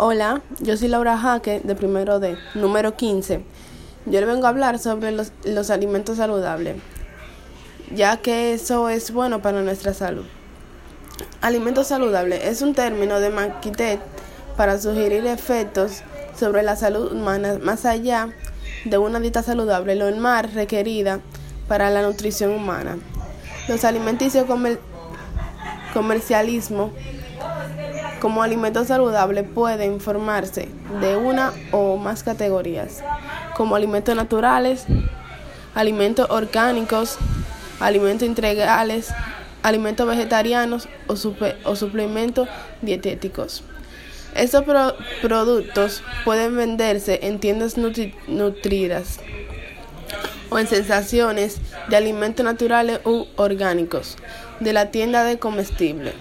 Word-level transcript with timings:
Hola, 0.00 0.42
yo 0.60 0.76
soy 0.76 0.86
Laura 0.86 1.18
Jaque 1.18 1.60
de 1.64 1.74
primero 1.74 2.20
D, 2.20 2.38
número 2.54 2.94
15. 2.94 3.42
Yo 4.06 4.20
le 4.20 4.26
vengo 4.26 4.46
a 4.46 4.50
hablar 4.50 4.78
sobre 4.78 5.10
los, 5.10 5.32
los 5.42 5.70
alimentos 5.70 6.18
saludables, 6.18 6.76
ya 7.92 8.16
que 8.18 8.52
eso 8.52 8.90
es 8.90 9.10
bueno 9.10 9.42
para 9.42 9.60
nuestra 9.60 9.94
salud. 9.94 10.24
Alimentos 11.40 11.88
saludables 11.88 12.44
es 12.44 12.62
un 12.62 12.74
término 12.74 13.18
de 13.18 13.30
Maquitet 13.30 13.98
para 14.56 14.78
sugerir 14.78 15.26
efectos 15.26 16.02
sobre 16.38 16.62
la 16.62 16.76
salud 16.76 17.10
humana 17.10 17.58
más 17.60 17.84
allá 17.84 18.28
de 18.84 18.98
una 18.98 19.18
dieta 19.18 19.42
saludable 19.42 19.96
normal 19.96 20.48
requerida 20.54 21.18
para 21.66 21.90
la 21.90 22.02
nutrición 22.02 22.52
humana. 22.52 22.98
Los 23.66 23.84
alimenticios 23.84 24.44
comer 24.44 24.78
comercialismo 25.92 26.92
como 28.20 28.42
alimentos 28.42 28.88
saludables 28.88 29.44
pueden 29.54 30.00
formarse 30.00 30.68
de 31.00 31.16
una 31.16 31.52
o 31.70 31.96
más 31.96 32.22
categorías, 32.22 33.02
como 33.56 33.76
alimentos 33.76 34.14
naturales, 34.14 34.86
alimentos 35.74 36.26
orgánicos, 36.30 37.18
alimentos 37.80 38.26
integrales, 38.26 39.08
alimentos 39.62 40.06
vegetarianos 40.06 40.88
o, 41.06 41.16
suplementos 41.76 42.48
dietéticos. 42.82 43.62
Estos 44.34 44.64
productos 45.22 46.02
pueden 46.24 46.56
venderse 46.56 47.20
en 47.22 47.40
tiendas 47.40 47.76
nutridas 47.76 49.20
o 50.50 50.58
en 50.58 50.66
sensaciones 50.66 51.58
de 51.88 51.96
alimentos 51.96 52.44
naturales 52.44 53.00
u 53.04 53.26
orgánicos 53.36 54.16
de 54.60 54.72
la 54.72 54.90
tienda 54.90 55.24
de 55.24 55.38
comestibles. 55.38 56.14